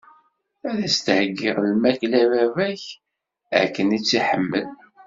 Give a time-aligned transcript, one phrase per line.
[0.69, 2.83] Ad s-d-heggiɣ lmakla i baba-k,
[3.61, 4.67] akken i tt-iḥemmel.